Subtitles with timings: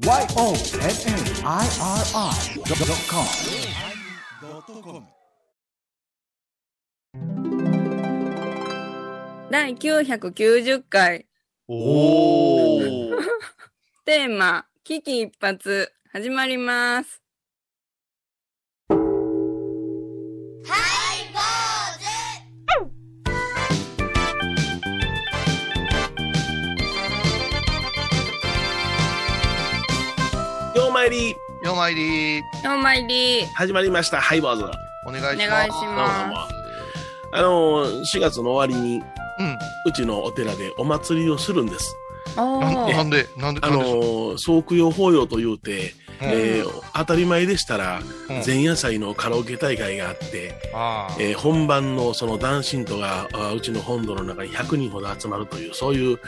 [0.00, 0.24] YONNIRI.com
[9.50, 11.26] 第990回
[11.68, 12.80] おお。
[14.06, 15.58] テーマ、危機一髪、
[16.10, 17.20] 始まります。
[31.00, 31.30] ようまいり、
[31.64, 34.20] よまいりようまいり、始まりました。
[34.20, 34.64] ハイボーズ。
[35.06, 35.34] お願いします。
[35.34, 36.48] お願いしもま
[37.32, 39.58] あのー、4月の終わりに、うん。
[39.86, 41.96] うちのお寺でお祭りをするんです。
[42.36, 48.42] なんーなんで、なんで、あの総供養法要というて、うえー当たり前でしたら、うん。
[48.44, 51.16] 前夜祭のカラオケ大会があって、ああ。
[51.18, 56.18] えー本番のその男信徒があうちの本堂の中に100人ほど集まるというそういう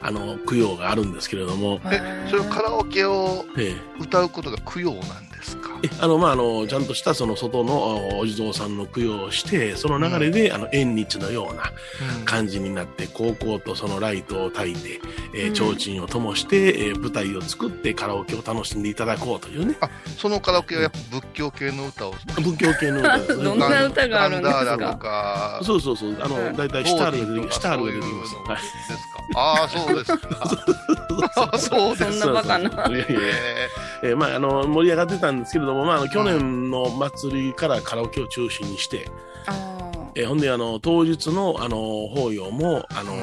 [0.00, 5.70] あの供養があるんですけれども、え、それカラオケをえー歌うことが供養なんですか？
[5.82, 11.72] えあのまああのちゃんとしたその外のおお地蔵さんの供養をしてその流れで、あの縁日のような
[12.18, 12.24] うん。
[12.24, 15.00] 感じになって高校とそのライトを焚いて、
[15.34, 15.54] えーうん。
[15.76, 19.76] 提灯を灯して、えー舞台を作ってカラオケを楽しんでいただこうというね。
[19.80, 22.14] あ、そのカラオケはやっぱ仏教系の歌を？
[22.40, 23.18] 仏教系の歌。
[23.42, 24.54] どんな歌があるんです
[24.98, 25.60] か？
[25.64, 26.16] そうそうそう。
[26.20, 28.12] あの、はい大体シタールがシタールが出。
[29.34, 30.28] ああ、そうですか。
[31.52, 32.88] あそうですそんなバカな。
[32.90, 33.06] え
[34.04, 39.08] えーまあ、あの盛り上がってたんですけれども、まあ、あの去年の祭りからカラオケを中心にして、
[39.46, 41.76] あえーほんであの当日のあの
[42.08, 43.20] 法要もあの、うん。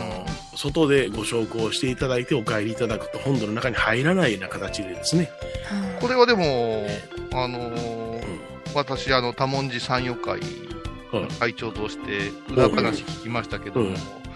[0.55, 6.85] 外でご焼香していただいてお帰りいただくと本堂の中に入らないような形でですね、ーこれはでも、
[7.33, 8.39] あのー
[8.75, 10.39] 私、あの、多文字山陽会
[11.11, 13.87] うん会長として裏話聞きましたけども、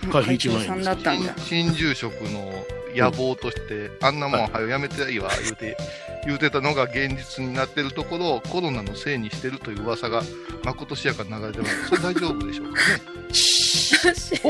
[0.03, 0.09] うん。
[0.09, 1.33] 会費一万円会長さんだったんだ。
[1.37, 2.51] 新新住職の
[2.95, 5.77] 野望として、あんなもんはよやめていいわ言うて、
[6.25, 10.21] 言うてたのが現実になってるところをコロナのせいにしてるという噂が
[10.63, 11.87] まことしやかに流れてます。
[11.89, 13.12] それ大丈夫でしょうかね？
[14.13, 14.41] す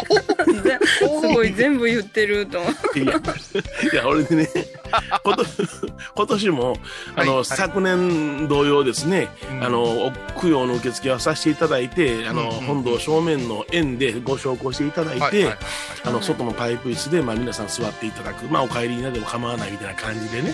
[1.34, 3.00] ごい全部言ってると思う。
[3.00, 4.50] いやいや俺でね
[5.24, 5.50] 今年
[6.16, 6.78] 今年も
[7.16, 7.46] あの、はいはい。
[7.46, 9.64] 昨年同様ですね、うん。
[9.64, 10.12] あのお
[10.42, 12.66] 供養の受付はさせていただいてあの、うんうんうん。
[12.66, 15.48] 本堂正面の円でご焼香していただいて、
[16.04, 20.54] あの外のパイプ椅子で、まあ、皆さん座っていただく、まあ、お帰りになっても構わないみたいな感じでね、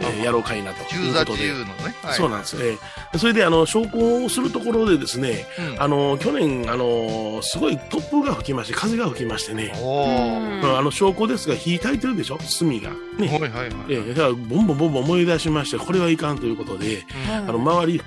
[0.00, 1.42] えーやろうかいなとい中うことで。
[1.44, 1.54] ね。
[2.02, 2.14] はい。
[2.14, 2.78] そうなんです、えー
[3.18, 5.82] それであの昇降をするところでですね、うん。
[5.82, 12.38] あの去年あのすごい突風が吹きまして風が吹きましてね、あの昇降ですが火焚いてるでしょ？
[12.38, 12.90] 炭が。
[13.18, 13.70] ね、はいはいはい。
[13.88, 18.02] えーだからボンボンボンボン思い出しましてこれはいかんということで、うんあの周り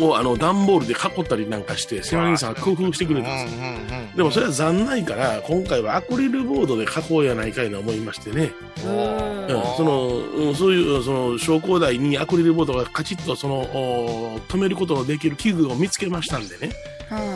[0.00, 3.60] をあの段ボールで囲ったりなんかして世話人さんが工夫してくれたんですよ。
[3.60, 8.52] うんうんうんでもそれは残ないから今回はアクリルボードで囲こうやないかいな思いましてね、
[8.84, 16.70] うんうんそのうんそういうその昇降台にアクリルボードがカチッとそのお止めることのできる器具を見つけましたんでね。
[17.10, 17.33] は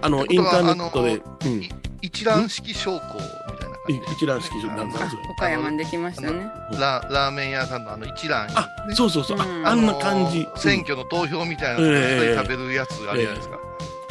[0.00, 1.68] あのインターネットで、うん、い
[2.02, 3.00] 一覧式昇降
[3.50, 3.94] みたいな感じ。
[3.94, 5.26] い一覧式なんだそれい。
[5.30, 6.46] 岡山にできましたね。
[6.78, 13.56] ララーメン屋さんのあの一覧にね、あそうそうそう、あうんあんな感じ、選挙の投票みたいなのをええ食べるやつあるじゃないですか。
[13.56, 13.68] はい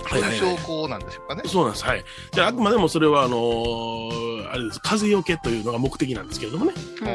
[0.10, 1.44] そうはいいうはい証拠なんでしょうかね。
[1.46, 1.86] そうなんです。
[1.86, 2.04] はい。
[2.32, 4.80] じゃあ、あくまでもそれは、あのーあれです。
[4.80, 6.74] 風よけというのが目的なんですけれどもね。
[7.02, 7.08] うん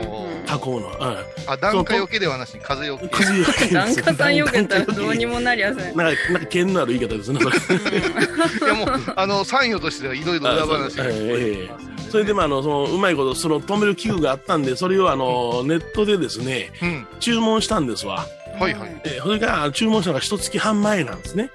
[0.56, 1.08] うん囲うのは。
[1.08, 3.08] うんあ、段階よけではなしに風よけ。
[3.08, 5.32] 風よけ檀家さんよけたらどうにも。
[5.32, 5.96] もなりやせん。
[5.96, 7.98] なんか、なんか、剣のある言い方ですね、それ。
[7.98, 11.70] いやもう、あの、参与としてはいろいろ裏話がえ
[12.10, 17.06] それで、まあ、あの、その、うまいこと、その、止める器具があったんで、それを、あの、ネットでですね、うん。
[17.20, 18.26] 注文したんですわ。
[18.60, 19.00] はいはい。
[19.04, 21.50] えーそれが、注文したのが一月半前なんですね。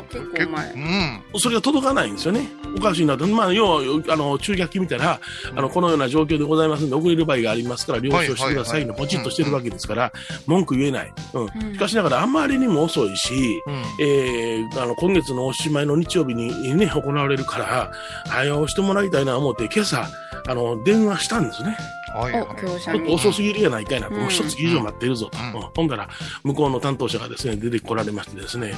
[0.00, 0.76] あ、結構結構、前う。
[0.76, 1.40] ん。
[1.40, 2.48] それが届かないんですよね。
[2.76, 3.26] おかしいなと。
[3.26, 5.20] まあ、要は、あの、中逆機見たら、
[5.54, 10.12] あの、このような状況でございますんで、遅れる場合がありますから、了承してくださいの、ポチッとしてるわけですから、
[10.46, 11.12] 文句言えない。
[11.34, 11.42] うん。
[11.42, 13.82] うんしかしながら、あまりにも遅いし、うん。
[14.00, 17.92] えー、あの、今月のおしまいの日曜日にね、行われるから、
[18.28, 20.06] 早押してもらいたいな思って、今朝、
[20.46, 21.76] あの、電話したんですね。
[22.14, 23.12] はいっとに。
[23.12, 25.38] 遅すぎるやないかいなと、うんもう一月以上待ってるぞと。
[25.38, 26.08] うんうんほんだら、
[26.42, 28.74] 向こうの担当者がですね、出てこられましてですね、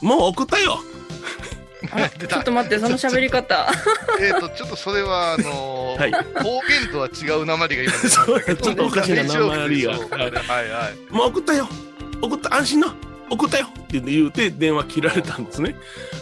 [0.00, 0.80] もう送ったよ
[2.18, 3.70] ちょったと待って、その喋り方。
[4.20, 7.92] えっと、ちょっとそれは、あの はいー、方言とは違う鉛が今
[8.56, 10.00] ちょっとおかしいな鉛がはい
[10.68, 11.12] はい。
[11.12, 11.68] もう送ったよ
[12.20, 12.92] 送った安心の
[13.30, 15.76] 送ったよって言って電話切られたんですね。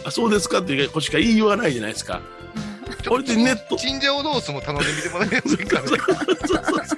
[0.05, 2.21] あ、そうですかってこっちか言いようがないじゃないですか。
[3.07, 3.75] これでネット。
[3.75, 6.94] チンジャオロースも頼んでみてもらえませんかね。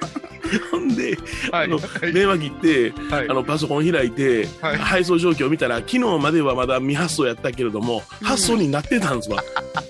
[0.70, 1.18] ほんで、
[1.50, 1.64] はい。
[1.64, 9.42] あのはい電話切って、はいあのパソコン開いて、はい配送状況を見たら、昨日まではまだ未発送やったけれども、発送になってたんですわ。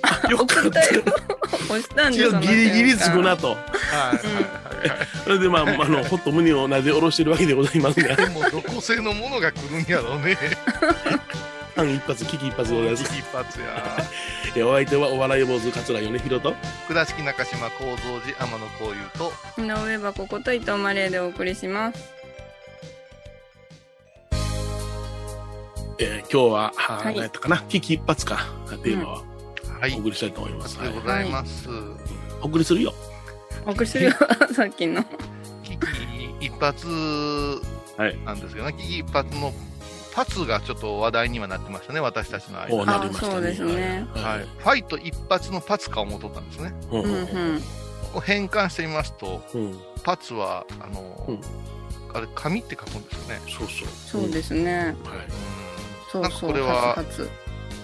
[0.02, 1.02] あ よかったよ。
[1.68, 3.56] 押したんで一応ギリギリつくなと。
[5.24, 10.38] それでまあ、あの、ほっと胸をなで下ろしてるわけでございますが、でも、どこ製のものが来るんやろうね。
[11.78, 13.02] 間 一髪、危機一髪でございます。
[13.04, 13.66] 一発や。
[14.56, 16.54] えお相手はお笑い坊主、桂米宏と、
[16.88, 21.98] 倉敷中島幸三寺天野幸雄と、井上箱こと伊藤マレーでお送りします。
[26.00, 28.46] えー今日は、はい何やったかな、危機一髪か、
[28.82, 29.22] テーマは
[29.80, 29.94] はい。
[29.94, 30.78] お送りしたいと思います。
[30.78, 31.68] はいでございます。
[32.40, 32.94] お送りするよ。
[33.66, 34.12] お送りするよ、
[34.54, 35.04] さっきの。
[35.62, 36.86] 危機一発
[37.96, 38.16] はい。
[38.24, 39.52] なんですけどね、危機一発の
[40.14, 42.86] パツがちょっと話題にはなってましたね、私たちの間こうで。
[42.86, 43.28] なりましたね。
[43.28, 44.46] あそうですねはい。
[44.58, 46.74] ファイト一発のパツか思っとったんですね。
[46.90, 47.26] うんうんうん。
[48.12, 49.78] こう変換してみますと、うん。
[50.02, 51.40] パツは、あの、うん
[52.14, 53.40] あれ、紙って書くんですよね。
[53.46, 54.22] そうそう。
[54.22, 54.76] そうですね。
[54.78, 54.86] はい。
[54.86, 54.94] うん
[56.10, 56.22] そうそう。
[56.22, 56.96] なんかこれは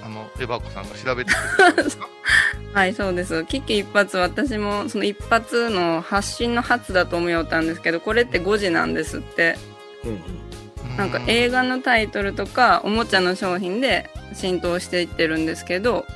[0.02, 1.36] あの、エバコさんが調べてく
[1.66, 2.08] れたんですか？
[2.72, 3.44] はい、そうです。
[3.44, 9.56] 危機一発、私もその一発の発信の発だと思いよったんですけど、これって5時なんですって。
[10.04, 10.18] うんうん。
[10.96, 16.06] なんか映画のタイトルとか、おもちゃの商品で浸透していってるんですけど、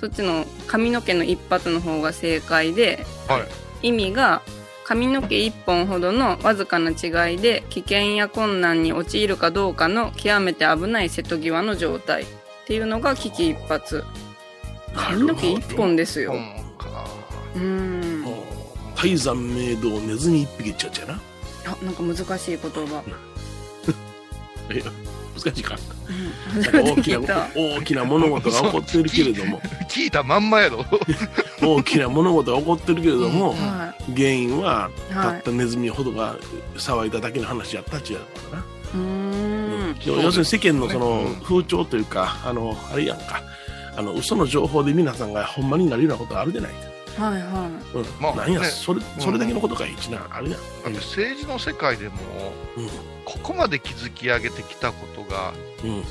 [0.00, 3.38] そっちの髪の毛の一発の方が正解で、は
[3.82, 3.88] い。
[3.88, 4.42] 意味が
[4.84, 12.22] 髪の毛一本ほどのわずかな違いで危険や困難に陥るかどうかの極めて危ない瀬戸際の状態。
[12.22, 12.26] っ
[12.66, 14.02] ていうのが危機一髪。
[14.94, 16.34] 髪の毛一本ですよ。
[17.54, 18.24] うーん
[18.96, 21.20] 大山明堂ネズミ一匹っちゃっちゃな。
[21.66, 23.33] あなんか難しい言葉、え
[25.34, 25.76] 難しいか。
[26.72, 30.84] 大きな 大きな物事が起こってるけれども、聞いたまんまやろ。
[31.60, 36.36] 大きな物事が起こってるけれども、は原因は、たったネズミほどが
[36.76, 38.64] 騒いだだけの話やったっちゅうやからな。
[38.94, 43.42] うーん要要するに世間のそのうん風潮というか、あの、あれやんか、
[43.96, 46.93] あの、嘘の情報で皆さんがほんまになるようなことあるじゃないか。
[47.16, 48.04] はいはうん。
[48.20, 50.60] まあなんや、ねそれ、それだけのことが一な、あるやん。
[50.60, 52.14] だって政治の世界でも、
[52.76, 52.88] うん。
[53.24, 55.52] ここまで築き上げてきたことが、
[55.84, 56.04] うん。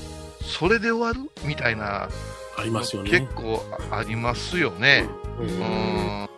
[0.45, 2.09] それで終わるみたいな、
[2.57, 3.09] ありますよね。
[3.09, 5.07] 結構あありますよね。
[5.39, 5.47] うん。
[5.47, 5.59] ううん。
[5.59, 6.29] ん。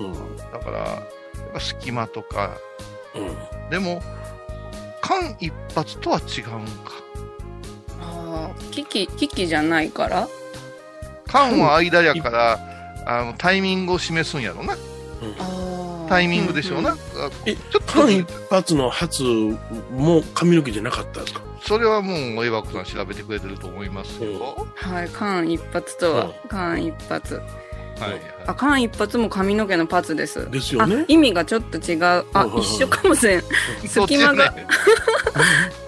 [0.00, 0.36] うん。
[0.36, 2.56] だから、やっぱ隙間とか、
[3.14, 3.70] うん。
[3.70, 4.02] でも、
[5.00, 6.92] 間一髪とは違うんか。
[6.92, 7.02] い
[8.00, 10.28] あー危機危機じゃないから？
[11.26, 12.58] 間は間やから、
[13.10, 14.74] あのタイミングを示すんやろな。
[14.74, 16.94] あータイミングでしょうな。
[16.94, 16.96] んあ
[17.44, 18.02] えちょっと。
[18.02, 19.24] 間、一発の初
[19.92, 21.42] も髪の毛じゃなかったんですか？
[21.60, 24.66] それはもう、エバコさん調べてくれてると思いますよ。
[24.76, 27.34] はい間一髪とはう間一髪。
[27.34, 27.44] はい。
[28.46, 30.48] あ間一髪も髪の毛のパツです。
[30.50, 31.00] ですよね。
[31.00, 32.24] あ意味がちょっと違う。
[32.32, 32.62] あうんうんうん。
[32.62, 33.42] 一緒かもしれん。
[33.86, 34.54] 隙間が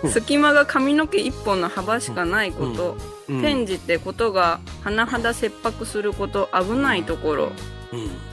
[0.09, 2.97] 隙間が髪の毛一本の幅しかないこと、
[3.29, 3.39] うん。
[3.41, 7.53] 転じてことが甚だ切迫すること危ないところ。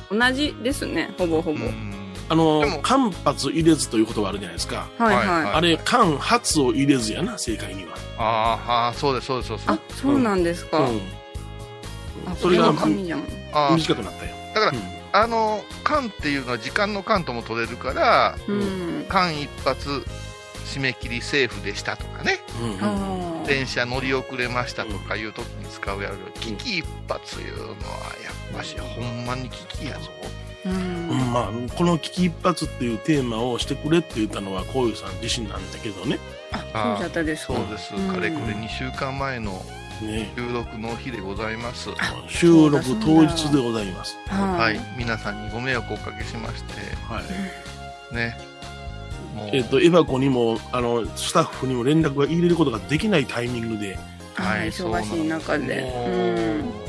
[0.09, 0.19] うん。
[0.19, 1.93] 同じですねほぼほぼ、うん。
[2.29, 4.87] あのでも、間髪入れずという言葉あるじゃないですか。
[4.97, 7.95] はいはい、あれ、間髪を入れずやな、正解には。
[8.17, 9.69] あーあー、そうです、そうです、そうです。
[9.69, 11.01] あそうなんですか、うん。
[12.27, 13.23] あそれそれがが髪じゃん。
[13.51, 13.75] あー。
[13.75, 14.31] 短くなったよ。
[14.53, 14.99] だから、うん。
[15.11, 19.05] あの、間っていうのは時間の間とも取れるから、うん。
[19.09, 20.05] 間一発
[20.69, 23.43] 締め切りセーフでしたとかね、うんうん。
[23.45, 27.75] 電車乗り遅れましたとかいう時に使うやる、危機一髪いうのは
[28.23, 30.09] やっぱしほんまに危機やぞ。
[30.65, 31.09] うん。
[31.09, 31.33] うん。
[31.33, 36.19] まあ、この危機一髪っていうテーマをしてくれって言ったのは、こういうさん自身なんだけどね。
[36.73, 37.53] あそうだったですか。
[37.53, 38.13] そうです、うん。
[38.13, 39.65] かれこれ2週間前の
[40.01, 40.31] ね。
[40.35, 41.89] 収録の日でございます。
[42.27, 44.17] 収録当日でございます。
[44.27, 46.73] はい、はい、皆さんにご迷惑をおかけしまして、
[47.07, 47.21] は
[48.11, 48.15] い。
[48.15, 48.37] ね、
[49.53, 53.97] えっ、と、エバコにも、あの、スタッフにも連絡が入れることができないタイミングで、
[54.35, 55.81] はい、忙しい中で。
[55.81, 56.79] もううん。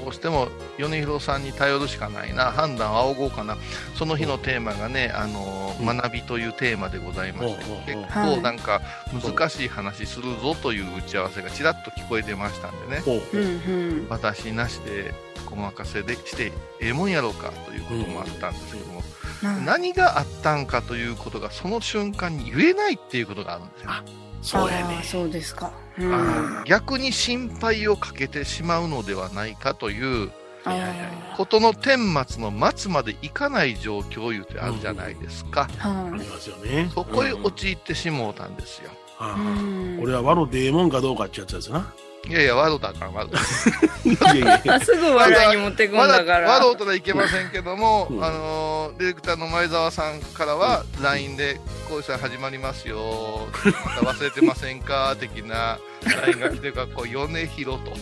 [0.00, 3.56] どうしても米広さんに頼るしかないな、判断を仰ごうかな、
[3.94, 8.02] その日のテーマがね、あのうん学びというテーマでございまして、うん。
[8.02, 8.80] 結構なんか
[9.12, 13.36] 難しい話するぞという打ち合わせがちらっと聞こえてましたんでね、ほう。
[13.36, 14.06] うんうん。
[14.08, 15.12] 私なしで
[15.46, 19.02] ごまかせでしてええもんやろうかということもあったんですけども、な
[19.42, 23.90] 何があったんかということがその瞬間に言えないっていうことがあるんですよ。
[24.42, 25.00] そうやね。
[25.04, 30.30] そうですかうんあ逆に心配をかけてしまうのではないかという
[31.36, 35.68] ことの顛末の末までいかない状況いうてあるじゃないですか。
[35.80, 36.90] ありますよね。
[36.94, 38.90] そこへうん陥ってしもうたんですよ。
[39.18, 39.60] あい、うあ
[39.96, 41.92] んこれはワロデーモンかどうかってやつですな。
[42.28, 43.30] いやいや、ワロだから、ワロ。
[44.04, 44.74] いやいやいや。
[44.76, 46.48] あすぐ笑いに持ってくんだから。
[46.50, 48.24] ワロとはいけませんけども、うん。
[48.24, 55.16] あのーディレクターの前澤さんからは、LINE で、こういうさん始まりますよ、また忘れてませんか？
[55.18, 55.78] 的な
[56.10, 57.92] るから、こう、米広と。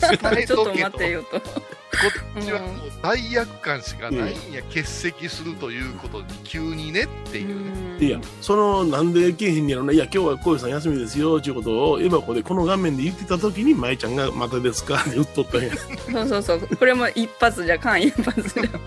[0.00, 8.06] 伝 えちょっと待ってよとっちはもう罪悪感しかないんや、欠席するということに急にねっていうね。
[8.06, 15.70] いや、その、なんでけえへんねやろな、いや、今日はこういうさん休みですよ、ちゅうことを、エヴァ子でこの画面で言ってた時に、舞ちゃんが、またですかって言っとったんや。
[15.76, 16.76] そうそうそう。
[16.76, 18.62] これも一発じゃかん、一発じゃ。
[18.62, 18.78] こ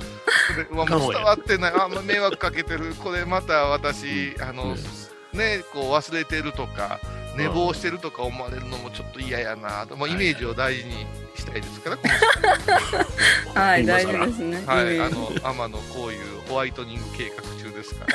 [0.57, 4.75] れもう伝わってない、あんま迷惑かけてる、これまた私、あの、
[5.33, 6.99] ね、こう忘れてるとか、
[7.35, 12.03] 寝坊してるとか思われるのもちょっと嫌やなと、もうイメージを大事にしたいですから、こ
[13.55, 14.63] のはい、大事ですね。
[14.65, 15.05] はい、うん。
[15.05, 18.05] あの、天野こういうホワイトニング計画中ですか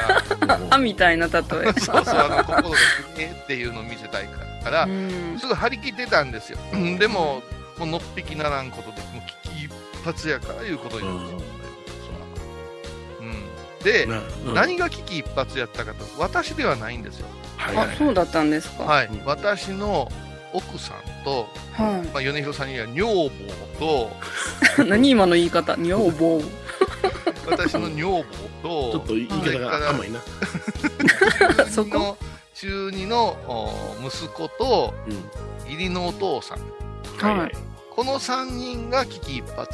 [0.46, 1.42] ら、 あみたいな例え。
[1.42, 2.76] そうそう、あの、心が
[3.14, 4.28] きれいっていうのを見せたい
[4.62, 5.38] から、うん。
[5.38, 6.58] すぐ張り切ってたんですよ。
[6.72, 7.42] うんでも、
[7.78, 9.70] もうのっぴきならんことで、もう危機一
[10.04, 11.55] 髪やからいうことになって
[13.86, 17.26] で、なうん何が危機一髪やったかと、私ではないんですよ。
[17.56, 18.82] はいはいあ、そうだったんですか？
[18.82, 19.24] はいうん。
[19.24, 20.10] 私の
[20.52, 23.30] 奥さんと、はまあ、米広さんには女房
[23.78, 24.86] と、い。
[24.90, 25.76] 何今の言い方？
[25.76, 26.42] 女房。
[27.48, 28.24] 私の女房
[28.62, 30.20] と、ちょっと言い方が甘いな。
[31.70, 31.98] そこ？
[31.98, 32.16] の
[32.54, 36.58] 中二のお息子とうん義理のお父さん
[37.18, 37.52] はいはい。
[37.96, 39.66] この3人が危機一髪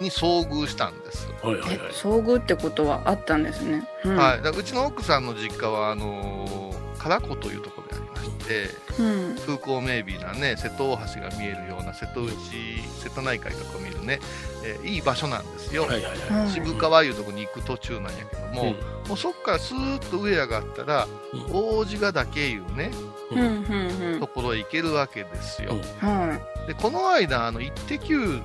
[0.00, 1.92] に遭遇したんです、えはいはいはい。
[1.92, 3.88] 遭遇ってことはあったんですね。
[4.04, 9.36] うんはい、だからうちの奥さんの実家はあのー唐子というところでありましてうん。
[9.36, 12.34] 風光明媚なね瀬戸大橋が見えるような瀬戸内
[12.98, 14.20] 瀬戸内海とか見るね、
[14.64, 16.40] えーいい場所なんですよ、はいはいはい。
[16.42, 18.74] はい渋川いうとこに行く途中なんやけども、
[19.08, 22.90] もうそこからスーッと上上がったら、うん王子ヶ岳いうね
[23.30, 23.38] うん
[24.12, 26.28] うんところへ行けるわけですよ、うんうん。
[26.28, 26.59] はい。
[26.70, 28.38] でこの間あの「イッテ Q!」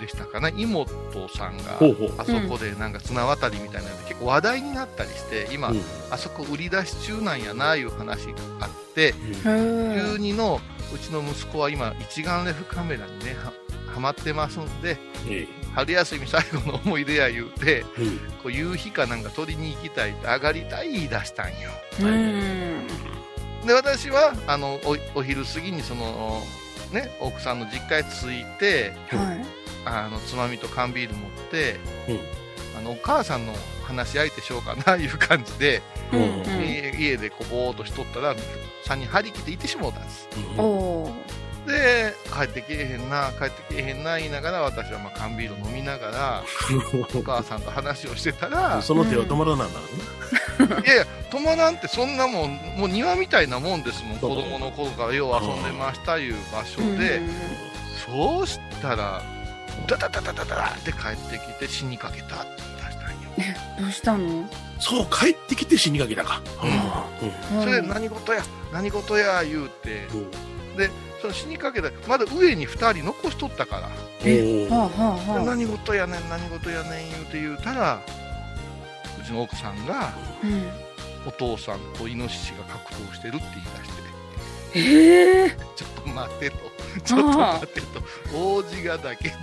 [0.00, 0.90] でしたかね妹
[1.28, 1.78] さんが。
[2.18, 10.60] あそこでなんか綱渡りみたいなので結構話題になったりして今、うんあそこ売り出し中なんやないう話があってへー中二の
[10.92, 13.52] うちの息子は今一眼レフカメラにねは
[13.94, 22.86] はまってますんでえ春休み最後の思い出や言うてえうんこう夕日かなんか撮りに行きたいって上がりたい言い出したんようん。
[23.66, 24.80] で私はあの
[25.14, 26.42] おお昼過ぎにその
[26.92, 29.44] ね奥さんの実家へ着いてはい。
[29.84, 31.76] あのつまみと缶ビール持って、
[32.08, 32.20] うん。
[32.78, 35.82] あのお母さんの話し相手しようかないう感じで、
[36.12, 36.62] うんうん。
[36.62, 38.34] 家家でこうぼーっとしとったら
[38.84, 40.28] 3人張り切って行ってしもうたんです。
[40.58, 46.42] うんで帰ってけえへんな帰ってけえへんな言いながら私はまあ缶ビール飲みながら
[47.14, 49.86] お母さんと話をしてたらその手は止まらなんだろ
[50.84, 57.30] いやいや止まらんってそんなもんもう庭みたいなもんですもん子供の頃からよう遊んでましたいう場所で、うん。
[58.06, 59.22] そうしたら
[59.86, 63.16] ダダダダダダって帰ってきて死にかけたって言い出したんよ。
[63.78, 64.48] え、どうしたの？
[64.78, 66.40] そう、帰ってきて死にかけたか。
[67.60, 67.88] それうん。
[67.88, 68.42] 何事や？
[68.72, 70.06] 何事や言うて。
[70.12, 70.20] うん。
[70.20, 70.30] うん
[71.22, 73.88] その死にかけたまだ上に2人残しとったから。
[75.44, 78.31] 何事やねん何事やねん言うて言うたらう
[79.32, 80.12] ちの奥さんが
[80.44, 80.70] うん。
[81.24, 84.78] お父さんとイノシシが格闘してるって言い出して。
[84.78, 85.50] ええ。
[85.76, 86.56] ちょっと待ってと。
[87.04, 87.86] ちょっと待ってと。
[88.34, 89.34] 王子がだけでイ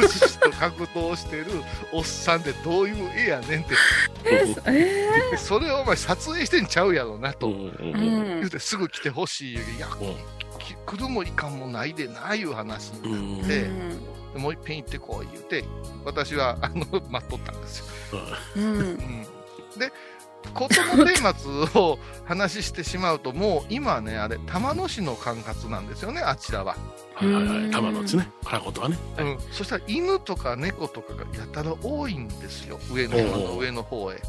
[0.00, 1.46] ノシシと格闘してる
[1.92, 3.74] おっさんってどういう絵やねんって。
[4.26, 7.92] ええでそれをお前撮影してんちゃうやろなと、うんうんううん。
[7.94, 10.16] ん言うてすぐ来てほしい言うていや、うん。
[10.58, 13.70] き来るもいかんもないでないう話にうんなって、で
[14.36, 15.64] もう一遍行ってこい言うて
[16.04, 17.84] 私はあの 待っとったんですよ、
[18.56, 18.62] うん。
[18.64, 18.98] うん、
[19.78, 19.92] で
[20.54, 26.76] 事の顛末を 話してしまうともう今ねあれ玉野市の管轄なんですよねあちらは、
[27.18, 27.70] はいはいはい。
[27.70, 28.30] 玉のですね。
[28.44, 28.96] 原子とはね。
[29.18, 32.78] うん、そしたら犬とか猫とかがやたら多いんですよ。
[32.92, 34.16] 上の山の上の方へ。
[34.16, 34.20] へ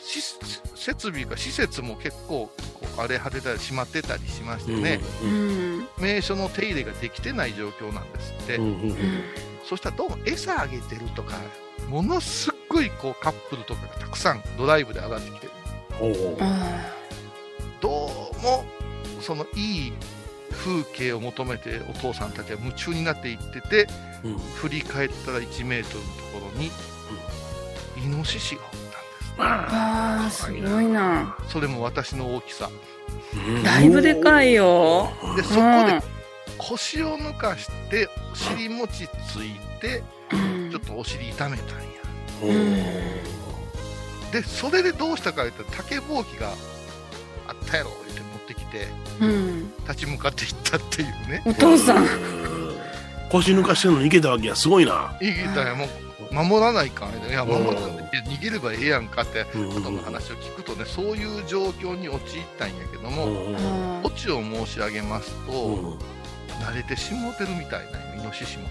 [0.00, 0.36] し
[0.76, 8.90] 設備が施設も結構こう荒れ果てたり閉まってたりしましてね、えうん名所の手入れができてない状況なんですって、うんうんうん。
[8.90, 8.96] うん
[9.66, 11.34] そしたらどうも餌あげてるとか
[11.88, 15.46] ものすっごいこうカップルとかがたくさんドライブで上がってきて。
[15.46, 15.52] る
[17.80, 18.64] どうも
[19.20, 19.92] そのいい
[20.52, 23.88] 風景を求めてお父さんたちは夢中になっていってて
[24.22, 24.38] うん。
[24.54, 26.70] 振り返ったら1メートルのところに
[28.04, 28.62] イノシシが
[29.38, 31.36] あすごいな。
[31.48, 32.70] それも私の大きさ。
[33.34, 35.10] うんだいぶでかいよ。
[35.36, 36.02] でそこで
[36.58, 40.02] 腰を抜かして尻餅ついて
[40.32, 40.70] うん。
[40.70, 41.84] ちょっとお尻痛めたんや。
[44.32, 46.48] でそれでどうしたか言ったら竹ぼうきが
[47.46, 48.88] あったやろ言って持ってきて
[49.20, 49.72] うん。
[49.88, 51.42] 立ち向かっていったっていうね。
[51.46, 52.06] お父さん。
[53.30, 55.16] 腰抜かしてるのにいけたわけやすごいな。
[55.20, 55.88] いいたんやもう
[56.30, 57.48] 守らないかんいやうん。
[57.48, 57.90] 守らない
[58.26, 59.74] 逃げればええやんかってうん。
[59.74, 64.02] ことの話を聞くとねそういう状況に陥ったんやけどうもんうん。
[64.04, 65.98] オチを申し上げますと、うん。
[66.64, 68.64] 慣れてしもうてるみたいなイノシシも。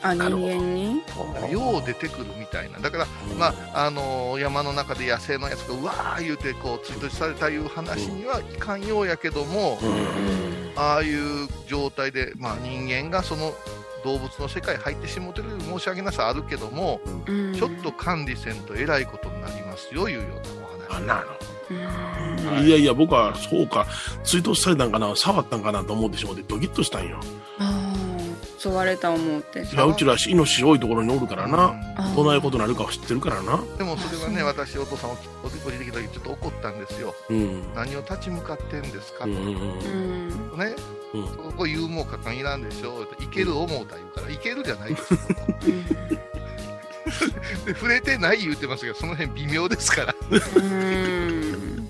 [0.00, 2.78] あ、人よう出てくるみたいな。
[2.78, 10.72] だから、まあ、あのー山の中で野生のやつがうわー言うてこう追突されたいう話にはいかんようやけども、うん。
[10.76, 13.52] ああいう状態で、まあ、人間がその
[14.08, 20.96] 動物の世界に入ってしもてる申し訳なさあるけども、うんちょっと管理せんとえらいことになりますよいうようなお話。
[20.96, 21.28] あなる
[21.70, 21.76] うん
[22.46, 23.86] はいいやいや、僕は、そうか、
[24.24, 27.18] 追突されたんかな、触ったんかなと思ってしまって、ドキッとしたんよ。
[28.58, 29.60] 襲われた思って。
[29.62, 31.74] いや、うちら、イノシシ多いところにおるからな。
[31.96, 33.62] あーどないことなるかを知ってるからな。
[33.78, 37.14] でもそれはね、あ私、お父さんおお出てきた時ちょっと怒ったんですよ。
[37.30, 37.74] うん。
[37.74, 39.30] 何を立ち向かってんですかと。
[39.30, 39.52] うんうんうん
[40.52, 40.58] うん。
[40.58, 40.74] ね、
[41.14, 45.20] うんそこ言うもうかかんいらんでしょいける思うた言うから、いけるじゃないですよ。
[47.64, 50.14] で 触れてない言うてますけど、その辺微妙ですから。
[50.30, 51.88] うん。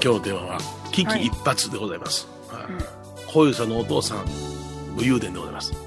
[0.03, 0.59] で今日のテーマは、
[0.91, 2.27] 危機一髪でございます。
[2.49, 3.33] はい。
[3.33, 4.25] こういうさんのお父さん、
[4.97, 5.73] 武勇伝でございます。
[5.73, 5.83] そう、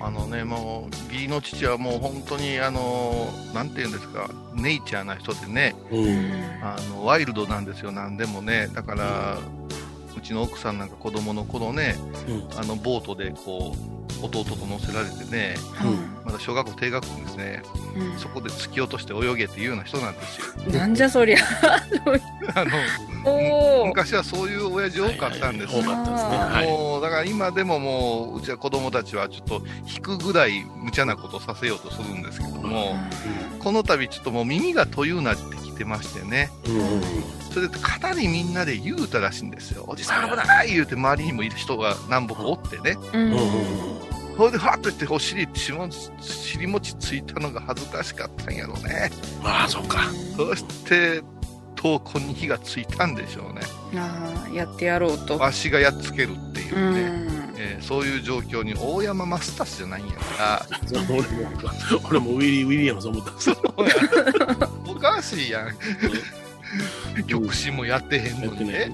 [0.00, 6.32] あのね、もう、義理の父はもう本当に、あの、なんていうんですか、ネイチャーな人でね、うん。
[6.62, 8.68] あの、ワイルドなんですよ、なんでもね。
[8.72, 9.38] だから、
[10.16, 11.96] うちの奥さんなんか子供の頃ね、
[12.28, 12.58] うん。
[12.58, 13.74] あの、ボートでこ
[14.22, 15.56] う、弟と乗せられてね、
[16.24, 17.62] まだ小学校低学年ですね、
[18.18, 20.72] そこで突き落として泳げっていうような人なんですよ。
[20.72, 21.38] なんじゃそりゃ
[22.54, 25.82] あの、昔はそういう親父多かったんですよ。
[25.82, 26.36] 多かったですね。
[26.36, 26.66] あはい。
[26.66, 32.96] もうだから今でももううちは子供たちはちょっと引くぐらい無茶なことをさせようとするんですけども、
[33.58, 37.02] この度ちょっともう耳がというなってきてましてねうん。
[37.52, 44.11] それでかなりみんなで言うたらしいんですよおじさん危ない言うて周りにもいる人が何歩かおってねうん
[44.46, 44.46] うん。
[44.46, 44.52] うん。
[44.52, 45.88] それでファッとしてお尻しも
[46.20, 49.10] 尻餅ついたのが恥ずかしかったんやろうね
[49.42, 50.00] まあ、そうか。
[50.36, 51.22] そして
[51.76, 53.60] 闘魂に火がついたんでしょうね
[53.96, 60.66] ああやってやろうとわしがやっつけるっていううね、んえーそういう状況に大山マスタスじゃないんやから
[61.10, 63.56] 俺も、俺もウィリー・ウィリアムズ思ったんですよ。
[63.76, 63.94] そうや
[64.88, 65.68] おかしいやん。
[67.26, 68.90] 極真もやってへんのにね。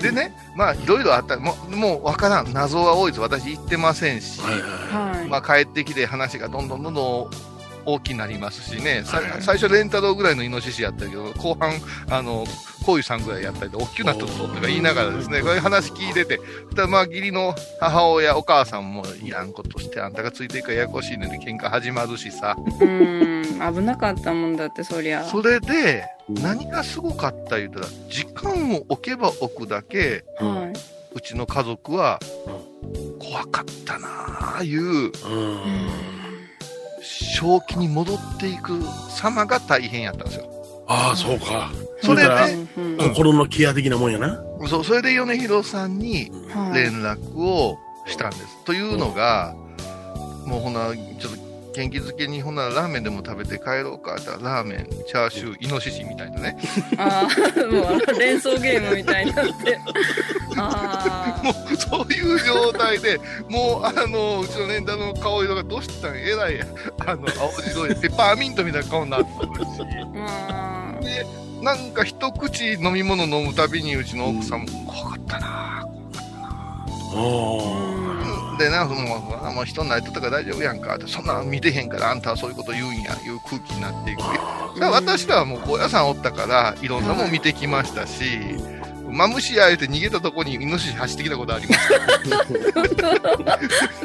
[0.00, 1.38] でね、まあ、いろいろあった。
[1.38, 2.52] もう、もうわからん。
[2.52, 3.20] 謎は多いです。
[3.20, 4.40] 私言ってませんし。
[4.40, 5.18] はいはい。
[5.18, 7.49] はい、まあ、帰ってきて話がどんどんどんどん
[7.86, 9.02] 大きになりますしね。
[9.40, 11.72] 最初、レンタロウぐらいのイノシシやったけど、後半、
[12.08, 12.46] あの、
[12.84, 16.40] こういうさんぐらいやったりで、大きくなったぞとか言いながらですね、こういう話聞いてて、
[16.74, 22.56] たらまあ、義理の母親、お母さんも、いらんことして、あんたがついていくからややこしいのに喧嘩始まるしさ。
[22.80, 30.72] うん危なかったもんだってそりゃそれで、何がすごかった言うたら、時間を置けば置くだけ、は
[31.12, 32.18] うちの家族は、
[33.18, 35.10] 怖かったなあいう、うん。
[37.40, 40.46] い、正気に戻っていく様が大変やったんですよ。
[40.86, 41.70] ああ、そうか。
[42.02, 42.28] それで
[42.98, 44.42] 心のケア的なもんやな。
[44.68, 48.64] そうそれで米広さんにはい連絡をしたんです。
[48.64, 49.54] というのが、
[50.46, 51.39] もうほな、ちょっと
[51.74, 56.58] 元気づけにほなラーメンでも食べて帰ろうかってラーメン、チャーシュー、イノシシみたいなね。
[56.96, 59.78] ああ、もう連想ゲームみたいになって。
[60.56, 66.60] あ もうそういう状態で、もうあの、うちの年代の顔色がどうしたんえらい、
[67.06, 69.68] あの、青白いペッパーミントみたいな顔になってるし。
[70.16, 70.94] あ。
[71.00, 71.64] うん。
[71.64, 75.86] なんか一口飲み物飲むたびにうちの奥さんも怖かったな
[77.14, 78.09] おー
[78.60, 84.18] でな、もうあもう人になりとったから大丈夫やんかって、そんなの見てへんからあんたはそういうこと言うんや、いう空気になっていく。
[84.20, 84.38] だか
[84.80, 88.22] ら私らはもう高野山おったから、いろんなもん見てきましたし、
[89.10, 91.90] マムシや言うて逃げたとこにイノシシ走ってきたことあります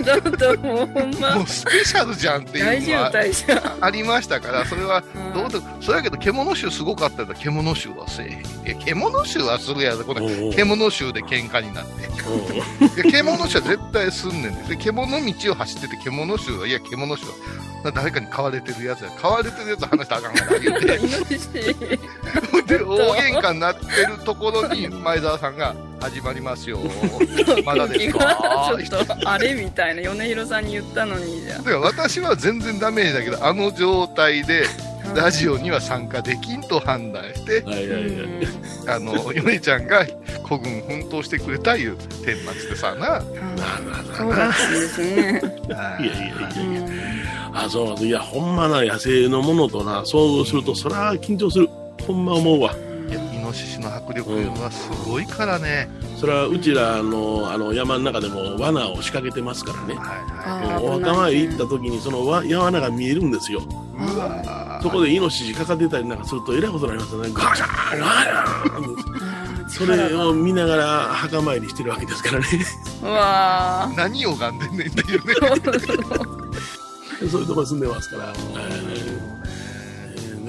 [0.04, 3.12] だともうほんまもうスペシャルじゃんっていうのは。
[3.82, 8.78] ありましたから、それはうんどうでそれやけど獣臭すごかったら獣臭はせえへん。
[8.78, 10.22] いや獣臭はするやろ、これ。
[10.22, 11.91] おー獣臭で喧嘩になって。
[13.04, 17.26] 獣臭は絶対すんねんでで獣道を走ってて獣臭はいや獣臭
[17.84, 21.50] は誰かに飼われてるやつや飼われてるやつ話したらあかんから言うて イノシシ。
[22.65, 26.79] で大喧嘩になってるところに前澤さんが「始まりますよ
[27.65, 34.65] まだですか?」ちょっとあれみたいな米広さんに言ったのにじゃだから私は全然ダメージだけどあの状態で
[35.15, 38.12] ラジオには参加できんと判断してはいはいはい。
[38.88, 40.05] あの米ちゃんが
[40.43, 43.21] 孤軍奮闘してくれたいう顛末でさな
[44.17, 44.36] そう。
[44.36, 45.41] だったんですね。
[45.67, 46.81] いやいやいやういや。
[46.81, 46.89] ん
[47.53, 48.03] あ、そう。
[48.05, 51.69] いや、ほんまな野生のものとな、想像すると、そら緊張する。
[52.05, 52.75] ほんま思うわ。
[53.45, 55.88] ノシシの迫力はすごいからね、
[56.19, 59.93] それはうちらのあの山の中でも罠を仕掛けてますからね。
[59.93, 63.60] はいはあーお墓参り行った時にそのわ罠が見えるんですよ。
[63.60, 63.63] い。
[63.63, 67.29] うわそこでイノシシかかってたりなんかするとえらいことになりますよね。
[67.34, 72.47] ガシャーンガシャーそれを見ながら墓参りしてるわけですからね。
[73.03, 75.36] うわ何を拝んでんねんっていうね。
[77.29, 78.34] そういうとこ住んでますから。
[78.34, 79.14] えーで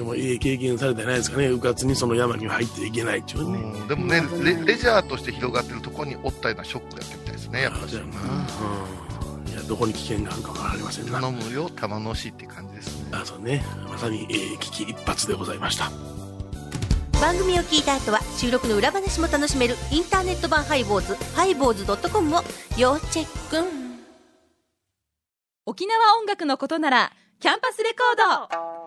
[0.07, 1.47] もいい経験されてないですかね。
[1.47, 3.59] うかつにその山には入っていけないっていうね。
[3.59, 7.99] うんでもねレ、レジャーとして広がってるところにおったようなショックだったみたいですね、やっぱりそう。
[7.99, 8.11] やな。
[8.11, 11.19] うんいや、どこに危険があるかわかりませんな。
[11.19, 13.09] 頼むよ、玉のしって感じですね。
[13.11, 13.63] あ、そうね。
[13.89, 15.91] まさに、えー危機一髪でございました。
[17.19, 22.41] 番組を聞いた後は収録の裏話も楽しめるインターネット版ハイボーズハイボーズドットコムを
[22.77, 23.67] 要チェック
[25.65, 28.86] 沖縄音楽のことならキャンパスレコード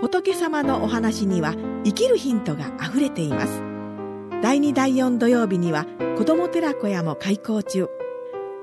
[0.00, 3.62] 仏様のお話には生きるヒントがあふれています。
[4.42, 5.84] 第2第4土曜日には
[6.16, 7.86] 子ども寺小屋も開校中。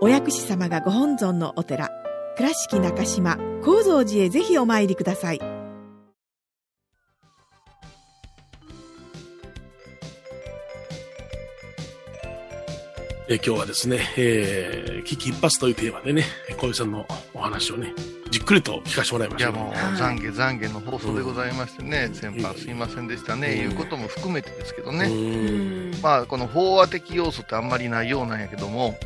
[0.02, 1.90] お薬師様がご本尊のお寺
[2.38, 5.40] 倉敷中島・高蔵寺へぜひお参りください。
[13.30, 16.26] え今日はですね、えー危機一髪というテーマでね、
[16.58, 17.94] 小池さんのお話をね、
[18.48, 19.50] くりと聞かせてもらいました。
[19.52, 25.08] いやもう、懺悔懺悔の放送でございましてね、先般すいませんでしたね、うんいうことも含めてですけどうね。
[25.10, 26.02] ん。
[26.02, 28.98] まあ、この飽和的要素ってあんまりないようなんやけども、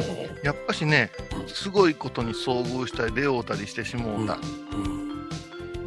[0.44, 1.10] やっぱしね、
[1.48, 4.34] すごいことに遭遇したり出会うたりしてしもうた。
[4.34, 5.10] うん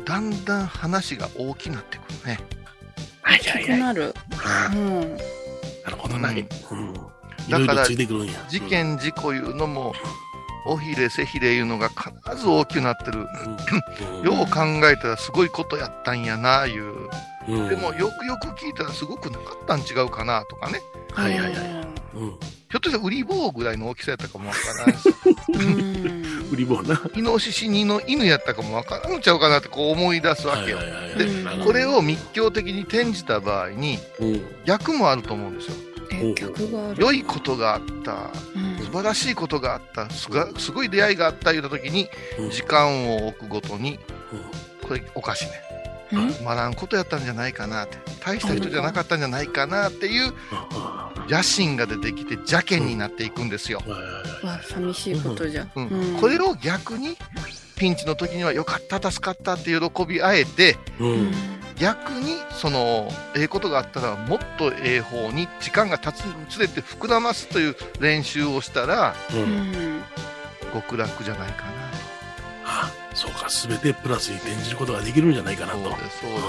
[0.05, 2.39] だんだん話が大きくなってくるね。
[3.21, 3.65] はいはいはい。
[3.65, 4.13] くなる。
[4.73, 5.15] うん。
[5.15, 6.29] なるほどな。
[6.29, 6.43] うんうん。
[6.43, 6.45] い
[7.49, 7.85] だから。
[7.85, 9.93] 事件、事故いうのも、
[10.65, 13.27] おひれ、せひれいうのが必ず大きくなってる。
[14.21, 14.25] うん。
[14.25, 16.85] よう考えたらすごいことやったんやな、いう。
[17.47, 20.81] うんでも、よくよく聞いたらすごくなかったん違うかな、とかね。
[21.11, 21.53] はいはいはい。
[22.15, 22.29] うん。
[22.73, 25.09] ひょっとしたら売り棒ぐらいの大きさやったかもわからんし、
[25.53, 26.49] うん。
[26.51, 26.99] 売り棒な。
[27.15, 30.79] イノシシ2の犬やったかもわからんのちゃうかなってこう思い出すわけよ。
[30.79, 31.27] で
[31.63, 34.41] これを密教的に転じた場合に、うん。
[34.65, 35.75] 逆もあると思うんですよ。
[36.11, 37.01] え、曲がある。
[37.01, 38.85] 良いことがあった、うん。
[38.85, 42.49] 素晴らしいことがあった、すがすごい出会いがあった言った時に、うん。
[42.49, 43.99] 時間を置くごとに、
[44.31, 44.87] うん。
[44.87, 45.51] これおかしいね。
[46.11, 46.33] うん？
[46.33, 53.81] つまらんことやったんじゃないかなって、大した人じゃなかったんじゃないかなっていうあ野心が出てきて邪険になっていくんですよ。
[54.43, 55.67] わ、寂しいことじゃ。
[55.75, 55.87] うん。
[55.87, 56.19] うん。
[56.19, 57.17] これを逆に
[57.77, 61.05] ピンチの時にはよかった助かったって喜びあえてう。
[61.05, 61.33] うんん。
[61.77, 69.37] 逆にそのええことがあったらもっとええ方に時間が経つにつれて膨らますという練習をしたらう。
[69.37, 70.03] うんん。
[70.73, 71.71] 極楽じゃないかな
[72.65, 75.79] あそうか、すべてプラスに転じることができるんじゃないかなと。
[75.79, 76.43] そうです、そうです。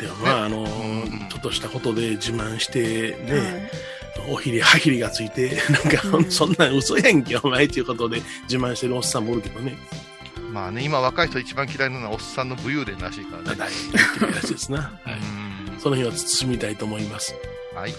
[0.00, 3.70] でもまあ、あの、んちょっとしたことで自慢してね、
[4.28, 9.76] おひれ、はひれがついて、なんか、そんなん嘘やんけ、お前っていうことで自慢してるおっさんもおるけどね。
[10.52, 13.56] まあね、今若い人一番嫌いなのはおっさんの武勇伝らしいからね。
[13.56, 14.78] いらしいですな。
[15.04, 15.14] はい。
[15.14, 17.34] うんその日は包みたいと思います。
[17.74, 17.94] はい。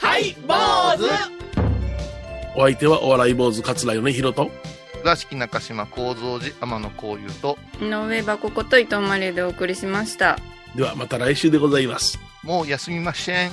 [0.00, 0.54] はい、坊
[0.96, 1.36] 主
[2.54, 4.50] お相手はお笑い坊主桂米宏と、
[5.02, 10.38] 倉敷中島幸三寺天野幸雄と、井上箱こと伊藤マリーでお送りしました。
[10.76, 12.20] ではまた来週でございます。
[12.44, 13.52] もう休みません。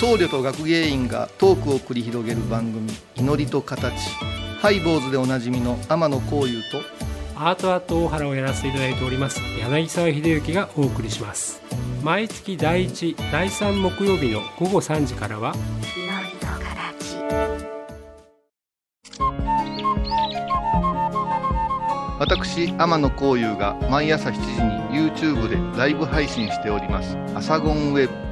[0.00, 3.92] 僧侶と学芸員がトークを繰り広げる番組「祈りと形」
[4.58, 6.80] ハイボーズでおなじみの天野幸雄と
[7.36, 11.60] アートアート大原をやらせていただいております柳沢秀幸がお送りします。
[12.02, 15.54] 毎月第1第3木曜日の午後3時からは
[22.18, 28.14] 私天野幸雄が毎朝7時に YouTube でライブ配信しております「アサゴンウェブ」「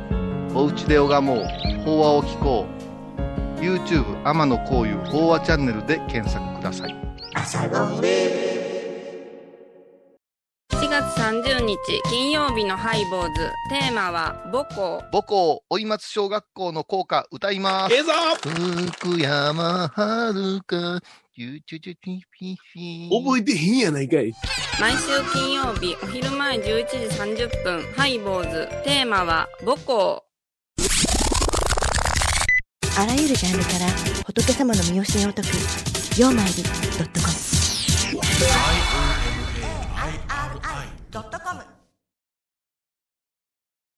[0.58, 1.44] おうちで拝もう
[1.84, 6.96] 法話を聞こう」YouTube 天野幸雄法話チャンネルで検索ください
[7.36, 7.68] 7
[10.90, 11.78] 月30日
[12.10, 13.52] 金曜日のハイボーズ。
[13.70, 15.00] テーマは母校。
[15.12, 17.94] 母校、追松小学校の校歌歌います。
[17.94, 18.12] ええぞ
[18.96, 21.00] 福山遥か、
[21.36, 23.08] ゆうちゅちゅピピピ。
[23.12, 24.32] 覚えてへんやないかい。
[24.80, 24.98] 毎週
[25.32, 26.96] 金曜日お昼前11時
[27.46, 28.68] 30分ハイボーズ。
[28.82, 30.27] テーマは母校。
[32.98, 33.86] あらゆるジャンルから
[34.26, 35.50] 仏様の身教えを解く
[36.18, 37.34] 「曜マイルドットコム」
[41.12, 41.77] ドットコム